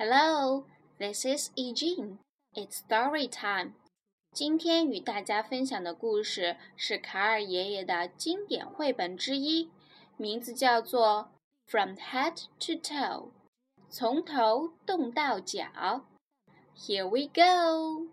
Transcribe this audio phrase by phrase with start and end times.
[0.00, 0.66] Hello,
[0.98, 2.18] this is e j e n
[2.52, 3.72] It's story time.
[4.30, 9.70] 今天与大家分享的故事是卡尔爷爷的经典绘本之一，
[10.18, 11.30] 名字叫做《
[11.70, 13.28] From Head to Toe》，
[13.88, 16.04] 从头动到脚。
[16.76, 18.08] Here we go.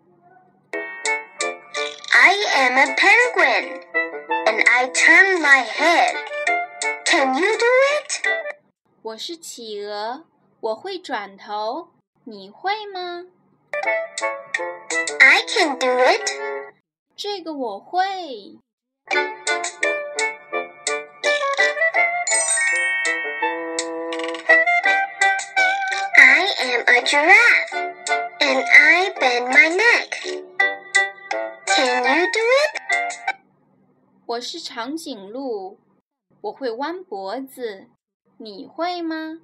[2.12, 3.82] I am a penguin,
[4.46, 6.14] and I turn my head.
[7.04, 7.66] Can you do
[8.00, 8.26] it?
[9.02, 10.24] 我是企鹅，
[10.60, 11.88] 我会转头，
[12.24, 13.26] 你会吗？
[15.20, 16.30] I can do it.
[17.16, 18.58] 这个我会。
[26.16, 27.72] I am a giraffe,
[28.38, 30.10] and I bend my neck.
[31.66, 33.36] Can you do it?
[34.26, 35.78] 我是长颈鹿，
[36.40, 37.88] 我会弯脖子，
[38.38, 39.40] 你会吗？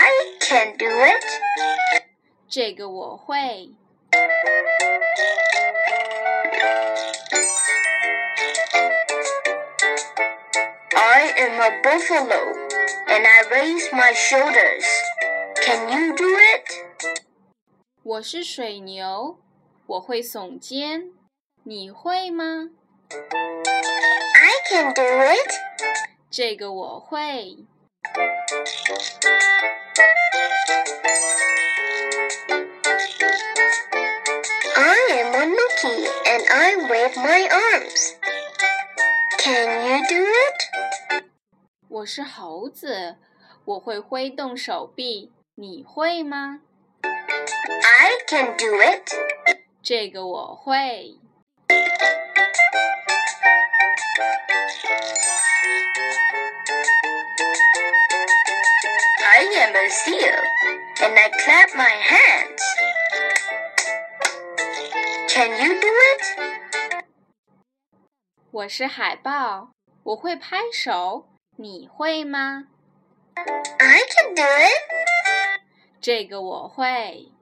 [0.00, 1.24] I can do it.
[2.48, 3.70] 这个我会。
[10.94, 12.54] I am a buffalo,
[13.06, 14.84] and I raise my shoulders.
[15.62, 16.70] Can you do it?
[18.02, 19.38] 我是水牛，
[19.86, 21.10] 我会耸肩，
[21.64, 22.70] 你会吗？
[23.10, 25.52] I can do it.
[26.30, 27.56] 这个我会。
[34.76, 38.14] I am a monkey, and I wave my arms.
[39.38, 41.24] Can you do it?
[41.88, 43.16] 我是猴子，
[43.64, 46.60] 我会挥动手臂，你会吗？
[47.02, 49.14] I can do it.
[49.82, 51.16] 这个我会。
[59.80, 60.36] I am a seal,
[61.02, 62.62] and I clap my hands.
[65.32, 66.22] Can you do it?
[68.50, 69.70] 我是海豹，
[70.02, 71.26] 我会拍手，
[71.56, 72.64] 你会吗？
[73.78, 74.82] I can do it.
[76.02, 77.32] 这个我会。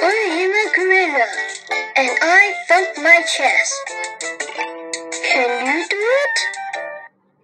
[0.00, 1.28] I am a gorilla,
[1.94, 3.72] and I thump my chest.
[5.10, 6.36] Can you do it?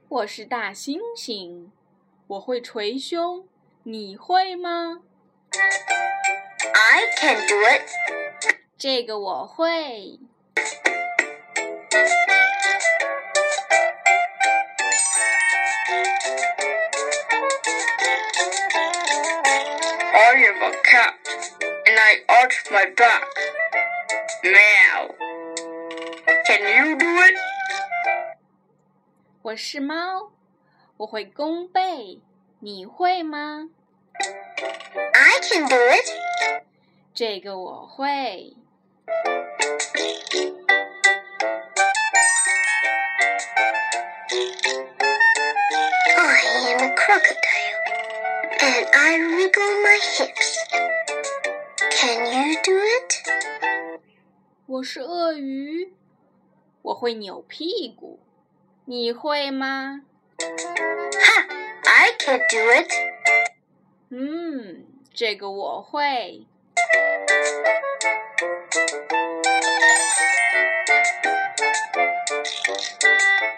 [0.08, 1.70] 我是大猩猩，
[2.26, 3.46] 我会捶胸，
[3.84, 5.02] 你会吗？
[6.72, 7.88] I can do it.
[8.78, 10.18] 这个我会。
[20.12, 21.14] I am a cat,
[21.86, 23.24] and I arch my back.
[24.42, 25.14] Meow.
[26.46, 27.34] Can you do it?
[29.42, 30.32] 我是猫，
[30.96, 32.20] 我会弓背，
[32.60, 33.68] 你会吗？
[35.12, 36.62] I can do it.
[37.14, 38.54] 这个我会。
[46.16, 47.80] I am a crocodile,
[48.60, 50.58] and I wriggle my hips.
[51.90, 53.10] Can you do it?
[54.66, 55.92] 我是鳄鱼，
[56.82, 58.20] 我会扭屁股，
[58.84, 60.02] 你会吗？
[60.38, 61.46] Ha!
[61.84, 62.92] I can do it.
[64.10, 66.46] 嗯，这个我会。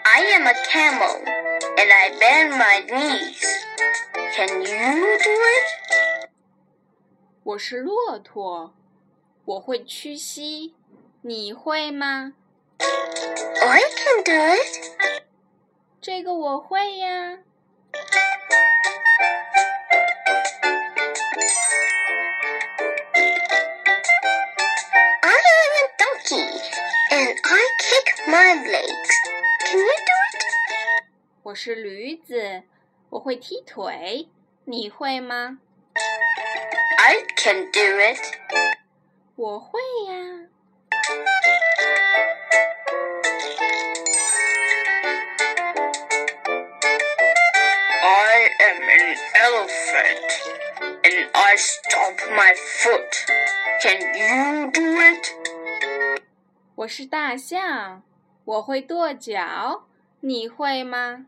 [0.05, 1.23] I am a camel,
[1.77, 3.41] and I bend my knees.
[4.35, 6.29] Can you do it?
[7.43, 8.73] 我是骆驼，
[9.45, 10.75] 我会屈膝，
[11.21, 12.33] 你会吗？
[12.79, 14.91] I can do it.
[16.01, 17.39] 这个我会呀。
[25.21, 26.47] I am a donkey,
[27.11, 29.13] and I kick my legs.
[29.65, 30.43] Can you do it?
[31.43, 32.63] 我是驴子，
[33.09, 34.27] 我会踢腿，
[34.65, 35.59] 你会吗？
[36.97, 38.19] I can do it.
[39.35, 40.49] 我会呀。
[51.57, 53.25] stomp my foot.
[53.81, 55.27] Can you do it?
[56.75, 58.03] 我是大象，
[58.45, 59.85] 我会跺脚，
[60.21, 61.25] 你会吗？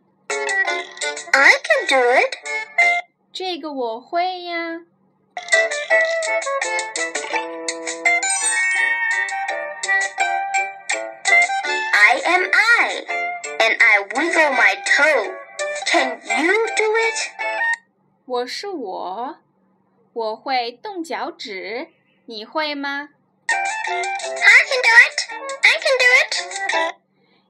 [1.31, 2.35] I can do it.
[3.33, 4.81] 这个我会呀。
[11.93, 13.05] I I am I,
[13.59, 15.33] and I wiggle my toe.
[15.85, 17.31] Can you do it?
[18.25, 19.37] 我是我，
[20.12, 21.88] 我会动脚趾，
[22.26, 23.10] 你会吗
[23.46, 25.16] ？I can do it.
[25.62, 26.96] I can do it.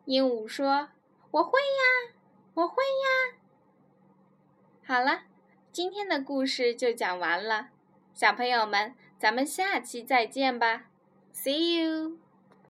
[0.04, 0.90] 鹦鹉说
[1.32, 2.12] ：“我会呀，
[2.54, 3.38] 我会呀。”
[4.86, 5.22] 好了，
[5.72, 7.68] 今天的故事就讲完了，
[8.12, 10.84] 小朋友们，咱们下期再见吧
[11.34, 12.18] ，See you。